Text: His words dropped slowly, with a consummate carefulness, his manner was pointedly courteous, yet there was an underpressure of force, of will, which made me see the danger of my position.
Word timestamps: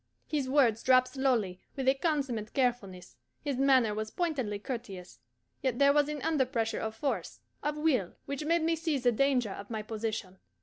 His 0.25 0.49
words 0.49 0.81
dropped 0.81 1.09
slowly, 1.09 1.59
with 1.75 1.87
a 1.87 1.93
consummate 1.93 2.55
carefulness, 2.55 3.17
his 3.43 3.57
manner 3.59 3.93
was 3.93 4.09
pointedly 4.09 4.57
courteous, 4.57 5.19
yet 5.61 5.77
there 5.77 5.93
was 5.93 6.09
an 6.09 6.21
underpressure 6.21 6.79
of 6.79 6.95
force, 6.95 7.41
of 7.61 7.77
will, 7.77 8.15
which 8.25 8.43
made 8.43 8.63
me 8.63 8.75
see 8.75 8.97
the 8.97 9.11
danger 9.11 9.51
of 9.51 9.69
my 9.69 9.83
position. 9.83 10.39